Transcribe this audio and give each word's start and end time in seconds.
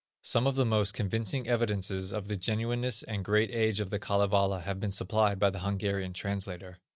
Some 0.23 0.47
of 0.47 0.55
the 0.55 0.65
most 0.65 0.95
convincing 0.95 1.47
evidences 1.47 2.11
of 2.11 2.27
the 2.27 2.35
genuineness 2.35 3.03
and 3.03 3.23
great 3.23 3.51
age 3.51 3.79
of 3.79 3.91
the 3.91 3.99
Kalevala 3.99 4.61
have 4.61 4.79
been 4.79 4.89
supplied 4.91 5.37
by 5.37 5.51
the 5.51 5.59
Hungarian 5.59 6.13
translator. 6.13 6.79